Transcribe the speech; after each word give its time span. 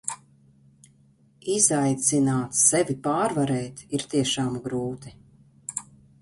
Izaicināt 1.55 2.57
sevi 2.61 2.95
pārvarēt 3.09 3.85
ir 3.99 4.07
tiešām 4.15 4.57
grūti. 4.65 5.15